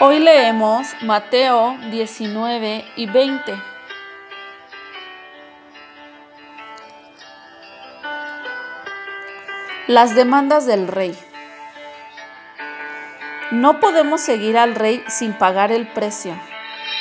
Hoy 0.00 0.20
leemos 0.20 0.86
Mateo 1.02 1.76
19 1.90 2.84
y 2.94 3.06
20. 3.06 3.60
Las 9.88 10.14
demandas 10.14 10.66
del 10.66 10.86
rey. 10.86 11.18
No 13.50 13.80
podemos 13.80 14.20
seguir 14.20 14.56
al 14.56 14.76
rey 14.76 15.02
sin 15.08 15.32
pagar 15.32 15.72
el 15.72 15.88
precio. 15.88 16.40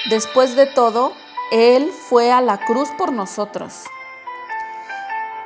Después 0.10 0.56
de 0.56 0.66
todo, 0.66 1.14
Él 1.52 1.92
fue 2.10 2.32
a 2.32 2.42
la 2.42 2.58
cruz 2.58 2.90
por 2.98 3.12
nosotros. 3.12 3.84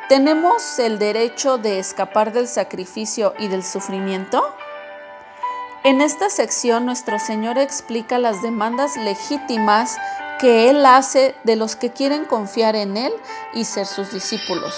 ¿Tenemos 0.07 0.79
el 0.79 0.99
derecho 0.99 1.57
de 1.57 1.79
escapar 1.79 2.31
del 2.31 2.47
sacrificio 2.47 3.33
y 3.39 3.49
del 3.49 3.65
sufrimiento? 3.65 4.41
En 5.83 5.99
esta 5.99 6.29
sección 6.29 6.85
nuestro 6.85 7.17
Señor 7.17 7.57
explica 7.57 8.19
las 8.19 8.43
demandas 8.43 8.97
legítimas 8.97 9.97
que 10.39 10.69
Él 10.69 10.85
hace 10.85 11.33
de 11.43 11.55
los 11.55 11.75
que 11.75 11.89
quieren 11.89 12.25
confiar 12.25 12.75
en 12.75 12.97
Él 12.97 13.11
y 13.55 13.65
ser 13.65 13.87
sus 13.87 14.11
discípulos. 14.11 14.75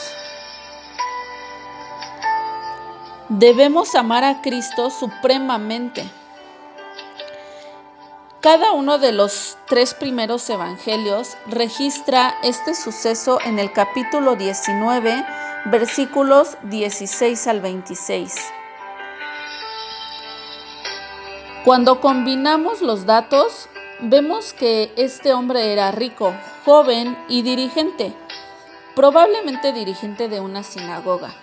Debemos 3.28 3.96
amar 3.96 4.24
a 4.24 4.42
Cristo 4.42 4.90
supremamente. 4.90 6.10
Cada 8.40 8.72
uno 8.72 8.98
de 8.98 9.12
los 9.12 9.58
tres 9.68 9.94
primeros 9.94 10.50
evangelios 10.50 11.36
registra 11.48 12.36
este 12.44 12.76
suceso 12.76 13.40
en 13.44 13.60
el 13.60 13.74
capítulo 13.74 14.38
19, 14.38 15.26
versículos 15.66 16.58
16 16.64 17.48
al 17.48 17.60
26. 17.60 18.36
Cuando 21.64 22.02
combinamos 22.02 22.82
los 22.82 23.06
datos, 23.06 23.70
vemos 24.02 24.52
que 24.52 24.92
este 24.98 25.34
hombre 25.34 25.72
era 25.72 25.92
rico, 25.92 26.34
joven 26.66 27.18
y 27.30 27.42
dirigente, 27.42 28.14
probablemente 28.98 29.72
dirigente 29.72 30.28
de 30.28 30.42
una 30.42 30.64
sinagoga. 30.64 31.34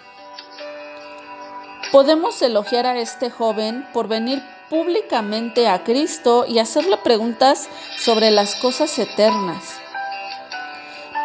Podemos 1.90 2.42
elogiar 2.42 2.84
a 2.84 2.98
este 2.98 3.30
joven 3.30 3.86
por 3.94 4.08
venir 4.08 4.42
públicamente 4.68 5.68
a 5.68 5.84
Cristo 5.84 6.44
y 6.46 6.58
hacerle 6.58 6.98
preguntas 6.98 7.70
sobre 7.96 8.30
las 8.30 8.56
cosas 8.56 8.98
eternas. 8.98 9.80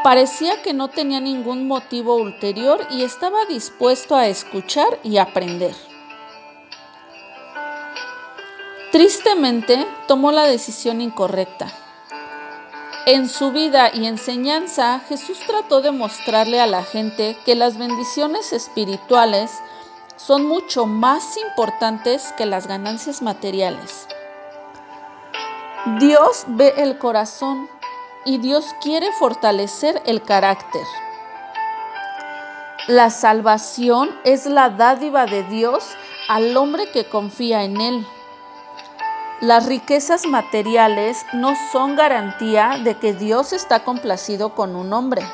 Parecía 0.05 0.61
que 0.61 0.73
no 0.73 0.87
tenía 0.87 1.19
ningún 1.19 1.67
motivo 1.67 2.15
ulterior 2.15 2.87
y 2.89 3.03
estaba 3.03 3.43
dispuesto 3.43 4.15
a 4.15 4.27
escuchar 4.27 4.99
y 5.03 5.17
aprender. 5.17 5.75
Tristemente, 8.95 9.85
tomó 10.07 10.31
la 10.31 10.43
decisión 10.43 11.01
incorrecta. 11.01 11.67
En 13.05 13.27
su 13.27 13.51
vida 13.51 13.91
y 13.93 14.05
enseñanza, 14.05 15.01
Jesús 15.09 15.37
trató 15.45 15.81
de 15.81 15.91
mostrarle 15.91 16.61
a 16.61 16.65
la 16.65 16.81
gente 16.81 17.35
que 17.45 17.55
las 17.55 17.77
bendiciones 17.77 18.53
espirituales 18.53 19.51
son 20.15 20.45
mucho 20.45 20.85
más 20.85 21.35
importantes 21.35 22.33
que 22.37 22.45
las 22.45 22.67
ganancias 22.67 23.21
materiales. 23.21 24.07
Dios 25.99 26.45
ve 26.47 26.73
el 26.77 26.97
corazón 26.97 27.67
y 28.23 28.37
Dios 28.37 28.63
quiere 28.81 29.11
fortalecer 29.19 30.01
el 30.05 30.21
carácter. 30.21 30.85
La 32.87 33.09
salvación 33.09 34.17
es 34.23 34.45
la 34.45 34.69
dádiva 34.69 35.25
de 35.25 35.43
Dios 35.43 35.83
al 36.29 36.55
hombre 36.55 36.89
que 36.91 37.09
confía 37.09 37.65
en 37.65 37.81
Él. 37.81 38.07
Las 39.41 39.65
riquezas 39.65 40.25
materiales 40.25 41.25
no 41.33 41.55
son 41.73 41.97
garantía 41.97 42.79
de 42.81 42.95
que 42.95 43.11
Dios 43.11 43.51
está 43.51 43.83
complacido 43.83 44.55
con 44.55 44.77
un 44.77 44.93
hombre. 44.93 45.27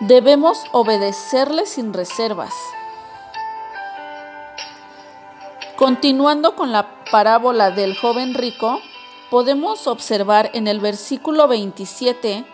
Debemos 0.00 0.64
obedecerle 0.72 1.66
sin 1.66 1.92
reservas. 1.92 2.54
Continuando 5.76 6.56
con 6.56 6.72
la 6.72 7.04
parábola 7.10 7.72
del 7.72 7.94
joven 7.94 8.32
rico, 8.32 8.80
podemos 9.30 9.86
observar 9.86 10.50
en 10.54 10.66
el 10.66 10.80
versículo 10.80 11.46
27 11.46 12.46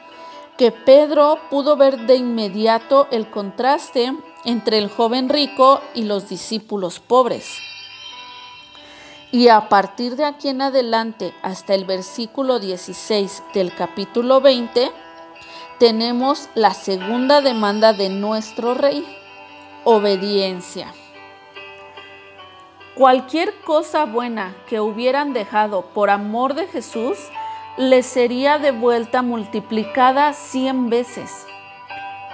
que 0.58 0.72
Pedro 0.72 1.38
pudo 1.48 1.76
ver 1.76 2.06
de 2.06 2.16
inmediato 2.16 3.06
el 3.12 3.30
contraste 3.30 4.12
entre 4.44 4.78
el 4.78 4.90
joven 4.90 5.28
rico 5.28 5.80
y 5.94 6.02
los 6.02 6.28
discípulos 6.28 6.98
pobres. 6.98 7.73
Y 9.34 9.48
a 9.48 9.68
partir 9.68 10.14
de 10.14 10.24
aquí 10.24 10.48
en 10.48 10.62
adelante 10.62 11.34
hasta 11.42 11.74
el 11.74 11.84
versículo 11.84 12.60
16 12.60 13.42
del 13.52 13.74
capítulo 13.74 14.40
20, 14.40 14.92
tenemos 15.80 16.48
la 16.54 16.72
segunda 16.72 17.40
demanda 17.40 17.92
de 17.92 18.10
nuestro 18.10 18.74
rey, 18.74 19.04
obediencia. 19.82 20.94
Cualquier 22.94 23.52
cosa 23.62 24.04
buena 24.04 24.54
que 24.68 24.78
hubieran 24.78 25.32
dejado 25.32 25.86
por 25.86 26.10
amor 26.10 26.54
de 26.54 26.68
Jesús, 26.68 27.18
les 27.76 28.06
sería 28.06 28.58
devuelta 28.58 29.22
multiplicada 29.22 30.32
cien 30.32 30.90
veces. 30.90 31.44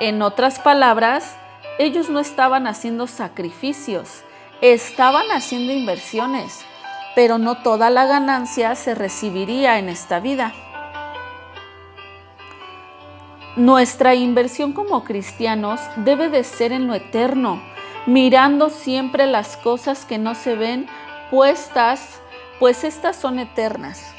En 0.00 0.20
otras 0.20 0.58
palabras, 0.58 1.34
ellos 1.78 2.10
no 2.10 2.20
estaban 2.20 2.66
haciendo 2.66 3.06
sacrificios, 3.06 4.20
estaban 4.60 5.30
haciendo 5.30 5.72
inversiones 5.72 6.66
pero 7.14 7.38
no 7.38 7.62
toda 7.62 7.90
la 7.90 8.06
ganancia 8.06 8.74
se 8.74 8.94
recibiría 8.94 9.78
en 9.78 9.88
esta 9.88 10.20
vida. 10.20 10.52
Nuestra 13.56 14.14
inversión 14.14 14.72
como 14.72 15.04
cristianos 15.04 15.80
debe 15.96 16.28
de 16.28 16.44
ser 16.44 16.72
en 16.72 16.86
lo 16.86 16.94
eterno, 16.94 17.60
mirando 18.06 18.70
siempre 18.70 19.26
las 19.26 19.56
cosas 19.56 20.04
que 20.04 20.18
no 20.18 20.34
se 20.34 20.54
ven 20.54 20.86
puestas, 21.30 22.20
pues 22.58 22.84
estas 22.84 23.16
son 23.16 23.38
eternas. 23.38 24.14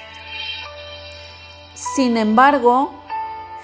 Sin 1.95 2.17
embargo, 2.17 2.93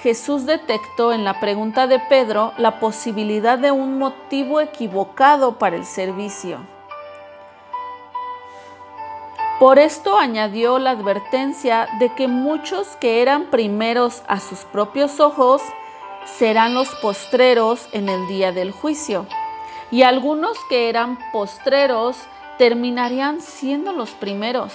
Jesús 0.02 0.46
detectó 0.46 1.12
en 1.12 1.24
la 1.24 1.40
pregunta 1.40 1.88
de 1.88 2.00
Pedro 2.00 2.54
la 2.58 2.80
posibilidad 2.80 3.58
de 3.58 3.72
un 3.72 3.98
motivo 3.98 4.62
equivocado 4.62 5.58
para 5.58 5.76
el 5.76 5.86
servicio. 5.86 6.77
Por 9.60 9.80
esto 9.80 10.20
añadió 10.20 10.78
la 10.78 10.92
advertencia 10.92 11.88
de 11.98 12.14
que 12.14 12.28
muchos 12.28 12.96
que 12.98 13.24
eran 13.24 13.46
primeros 13.46 14.22
a 14.28 14.40
sus 14.40 14.60
propios 14.66 15.20
ojos 15.20 15.64
serán 16.26 16.76
los 16.76 16.90
postreros 17.02 17.90
en 17.92 18.08
el 18.08 18.28
día 18.28 18.52
del 18.52 18.72
juicio, 18.72 19.26
y 19.90 20.04
algunos 20.04 20.56
que 20.70 20.90
eran 20.90 21.18
postreros 21.32 22.18
terminarían 22.60 23.42
siendo 23.42 23.94
los 23.94 24.12
primeros. 24.12 24.74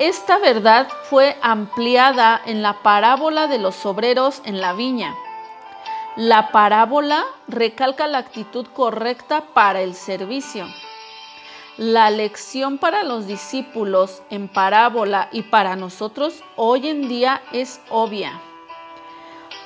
Esta 0.00 0.38
verdad 0.38 0.88
fue 1.04 1.36
ampliada 1.40 2.40
en 2.46 2.62
la 2.62 2.82
parábola 2.82 3.46
de 3.46 3.58
los 3.58 3.86
obreros 3.86 4.42
en 4.44 4.60
la 4.60 4.72
viña. 4.72 5.14
La 6.16 6.50
parábola 6.50 7.24
recalca 7.46 8.08
la 8.08 8.18
actitud 8.18 8.66
correcta 8.74 9.44
para 9.54 9.80
el 9.80 9.94
servicio. 9.94 10.66
La 11.80 12.10
lección 12.10 12.76
para 12.76 13.04
los 13.04 13.26
discípulos 13.26 14.22
en 14.28 14.48
parábola 14.48 15.30
y 15.32 15.40
para 15.40 15.76
nosotros 15.76 16.44
hoy 16.56 16.86
en 16.88 17.08
día 17.08 17.40
es 17.52 17.80
obvia. 17.88 18.38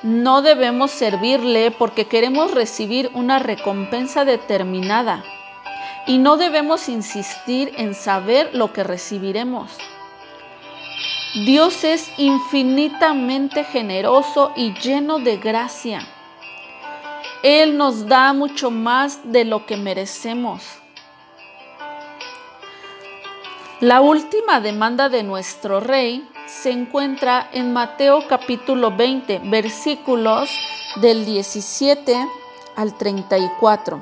No 0.01 0.41
debemos 0.41 0.91
servirle 0.91 1.71
porque 1.71 2.05
queremos 2.07 2.53
recibir 2.53 3.11
una 3.15 3.39
recompensa 3.39 4.23
determinada 4.23 5.25
y 6.07 6.17
no 6.17 6.37
debemos 6.37 6.87
insistir 6.87 7.73
en 7.75 7.93
saber 7.93 8.51
lo 8.53 8.71
que 8.71 8.85
recibiremos. 8.85 9.77
Dios 11.45 11.83
es 11.83 12.09
infinitamente 12.17 13.65
generoso 13.65 14.53
y 14.55 14.71
lleno 14.75 15.19
de 15.19 15.35
gracia. 15.35 16.07
Él 17.43 17.77
nos 17.77 18.07
da 18.07 18.31
mucho 18.31 18.71
más 18.71 19.19
de 19.33 19.43
lo 19.43 19.65
que 19.65 19.75
merecemos. 19.75 20.84
La 23.81 23.99
última 23.99 24.61
demanda 24.61 25.09
de 25.09 25.21
nuestro 25.21 25.81
rey 25.81 26.25
se 26.45 26.71
encuentra 26.71 27.49
en 27.51 27.73
Mateo 27.73 28.25
capítulo 28.25 28.95
20, 28.95 29.39
versículos 29.39 30.49
del 31.01 31.25
17 31.25 32.25
al 32.77 32.97
34. 32.97 33.99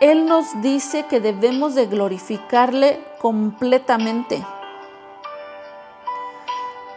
Él 0.00 0.24
nos 0.24 0.62
dice 0.62 1.04
que 1.10 1.20
debemos 1.20 1.74
de 1.74 1.84
glorificarle 1.84 3.04
completamente. 3.20 4.42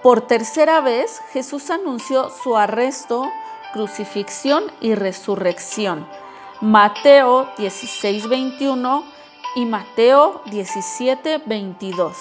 Por 0.02 0.22
tercera 0.22 0.80
vez, 0.80 1.22
Jesús 1.34 1.70
anunció 1.70 2.30
su 2.30 2.56
arresto, 2.56 3.30
crucifixión 3.74 4.72
y 4.80 4.96
resurrección. 4.96 6.08
Mateo 6.62 7.50
16, 7.58 8.30
21 8.30 9.19
y 9.60 9.66
Mateo 9.66 10.42
17, 10.46 11.42
22. 11.46 12.16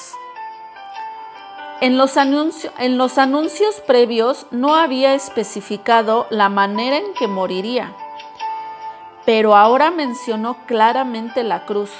En 1.80 1.96
los, 1.96 2.16
en 2.16 2.98
los 2.98 3.16
anuncios 3.16 3.76
previos 3.86 4.46
no 4.50 4.74
había 4.74 5.14
especificado 5.14 6.26
la 6.30 6.48
manera 6.48 6.96
en 6.96 7.14
que 7.14 7.28
moriría, 7.28 7.94
pero 9.24 9.54
ahora 9.54 9.92
mencionó 9.92 10.66
claramente 10.66 11.44
la 11.44 11.64
cruz. 11.64 11.92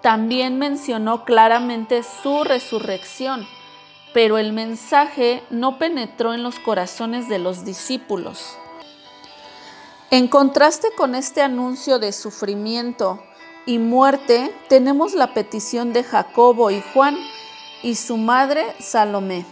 También 0.00 0.56
mencionó 0.56 1.26
claramente 1.26 2.02
su 2.02 2.42
resurrección, 2.42 3.46
pero 4.14 4.38
el 4.38 4.54
mensaje 4.54 5.42
no 5.50 5.76
penetró 5.76 6.32
en 6.32 6.42
los 6.42 6.58
corazones 6.58 7.28
de 7.28 7.38
los 7.38 7.66
discípulos. 7.66 8.56
En 10.10 10.26
contraste 10.26 10.88
con 10.96 11.14
este 11.14 11.42
anuncio 11.42 11.98
de 11.98 12.12
sufrimiento 12.12 13.22
y 13.66 13.78
muerte, 13.78 14.52
tenemos 14.68 15.14
la 15.14 15.34
petición 15.34 15.92
de 15.92 16.04
Jacobo 16.04 16.70
y 16.70 16.82
Juan, 16.92 17.16
y 17.82 17.96
su 17.96 18.16
madre 18.16 18.64
Salomé. 18.78 19.44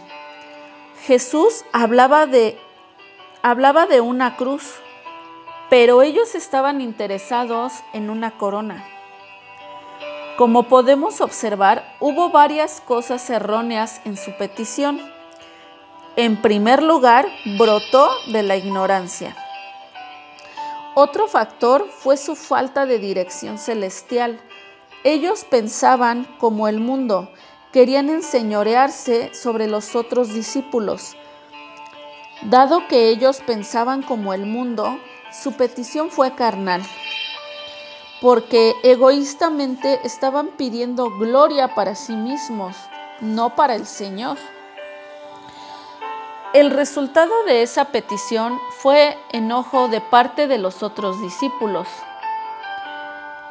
Jesús 1.05 1.65
hablaba 1.73 2.25
de, 2.25 2.57
hablaba 3.41 3.87
de 3.87 4.01
una 4.01 4.37
cruz, 4.37 4.75
pero 5.69 6.01
ellos 6.01 6.35
estaban 6.35 6.81
interesados 6.81 7.73
en 7.93 8.09
una 8.09 8.37
corona. 8.37 8.85
Como 10.37 10.63
podemos 10.63 11.21
observar, 11.21 11.95
hubo 11.99 12.29
varias 12.29 12.81
cosas 12.81 13.29
erróneas 13.29 14.01
en 14.05 14.17
su 14.17 14.35
petición. 14.37 14.99
En 16.15 16.41
primer 16.41 16.83
lugar, 16.83 17.27
brotó 17.57 18.09
de 18.27 18.43
la 18.43 18.55
ignorancia. 18.55 19.35
Otro 20.93 21.27
factor 21.27 21.87
fue 21.89 22.17
su 22.17 22.35
falta 22.35 22.85
de 22.85 22.99
dirección 22.99 23.57
celestial. 23.57 24.41
Ellos 25.03 25.45
pensaban 25.45 26.25
como 26.37 26.67
el 26.67 26.79
mundo 26.79 27.31
querían 27.71 28.09
enseñorearse 28.09 29.33
sobre 29.33 29.67
los 29.67 29.95
otros 29.95 30.33
discípulos. 30.33 31.15
Dado 32.43 32.87
que 32.87 33.09
ellos 33.09 33.41
pensaban 33.45 34.03
como 34.03 34.33
el 34.33 34.45
mundo, 34.45 34.99
su 35.31 35.53
petición 35.53 36.09
fue 36.09 36.35
carnal, 36.35 36.81
porque 38.19 38.75
egoístamente 38.83 39.99
estaban 40.03 40.49
pidiendo 40.57 41.09
gloria 41.17 41.73
para 41.73 41.95
sí 41.95 42.13
mismos, 42.13 42.75
no 43.21 43.55
para 43.55 43.75
el 43.75 43.85
Señor. 43.85 44.37
El 46.53 46.69
resultado 46.69 47.31
de 47.45 47.61
esa 47.61 47.85
petición 47.85 48.59
fue 48.81 49.17
enojo 49.31 49.87
de 49.87 50.01
parte 50.01 50.47
de 50.47 50.57
los 50.57 50.83
otros 50.83 51.21
discípulos, 51.21 51.87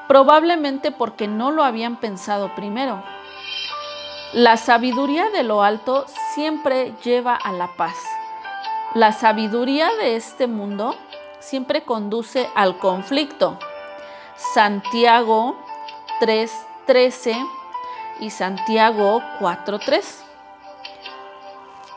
probablemente 0.07 0.91
porque 0.91 1.27
no 1.27 1.51
lo 1.51 1.65
habían 1.65 1.97
pensado 1.97 2.55
primero. 2.55 3.03
La 4.35 4.59
sabiduría 4.59 5.31
de 5.31 5.45
lo 5.45 5.63
alto 5.63 6.05
siempre 6.35 6.93
lleva 7.03 7.37
a 7.37 7.53
la 7.53 7.69
paz. 7.69 7.97
La 8.93 9.13
sabiduría 9.13 9.89
de 9.95 10.17
este 10.17 10.47
mundo 10.47 10.95
siempre 11.39 11.85
conduce 11.85 12.51
al 12.55 12.77
conflicto. 12.77 13.59
Santiago 14.53 15.57
3:13 16.21 17.35
y 18.21 18.29
Santiago 18.29 19.23
4:3. 19.39 20.30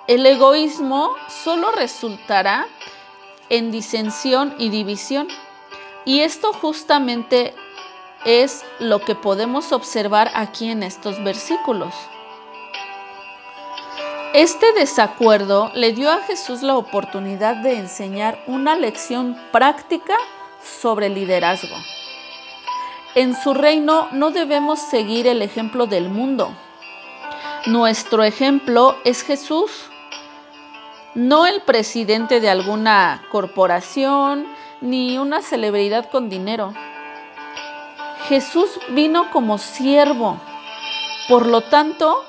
El 0.07 0.25
egoísmo 0.25 1.15
solo 1.29 1.71
resultará 1.71 2.67
en 3.47 3.71
disensión 3.71 4.53
y 4.57 4.67
división. 4.67 5.29
Y 6.03 6.19
esto 6.19 6.51
justamente 6.51 7.53
es 8.25 8.65
lo 8.79 8.99
que 8.99 9.15
podemos 9.15 9.71
observar 9.71 10.29
aquí 10.33 10.69
en 10.69 10.83
estos 10.83 11.23
versículos. 11.23 11.93
Este 14.33 14.73
desacuerdo 14.73 15.71
le 15.73 15.93
dio 15.93 16.11
a 16.11 16.17
Jesús 16.23 16.63
la 16.63 16.75
oportunidad 16.75 17.57
de 17.57 17.77
enseñar 17.77 18.43
una 18.47 18.75
lección 18.75 19.39
práctica 19.53 20.17
sobre 20.81 21.07
liderazgo. 21.07 21.77
En 23.15 23.35
su 23.35 23.53
reino 23.53 24.09
no 24.11 24.31
debemos 24.31 24.79
seguir 24.79 25.27
el 25.27 25.41
ejemplo 25.41 25.85
del 25.85 26.09
mundo. 26.09 26.51
Nuestro 27.67 28.23
ejemplo 28.23 28.97
es 29.05 29.23
Jesús, 29.23 29.89
no 31.15 31.45
el 31.45 31.61
presidente 31.61 32.39
de 32.39 32.49
alguna 32.49 33.23
corporación 33.31 34.47
ni 34.81 35.17
una 35.17 35.41
celebridad 35.41 36.09
con 36.09 36.29
dinero. 36.29 36.73
Jesús 38.27 38.79
vino 38.89 39.31
como 39.31 39.57
siervo. 39.57 40.39
Por 41.27 41.45
lo 41.45 41.61
tanto, 41.61 42.23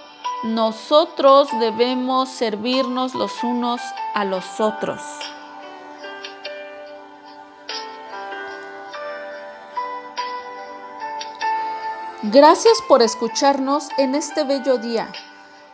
nosotros 0.44 1.48
debemos 1.58 2.28
servirnos 2.28 3.14
los 3.14 3.42
unos 3.42 3.81
a 4.14 4.25
los 4.25 4.60
otros. 4.60 5.00
Gracias 12.25 12.81
por 12.88 13.02
escucharnos 13.02 13.88
en 13.98 14.14
este 14.14 14.44
bello 14.44 14.78
día. 14.78 15.10